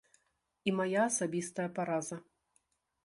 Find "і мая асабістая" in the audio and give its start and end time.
0.71-1.67